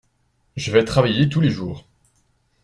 Je 0.55 0.71
vais 0.71 0.83
travailler 0.83 1.29
tous 1.29 1.41
les 1.41 1.51
jours. 1.51 1.87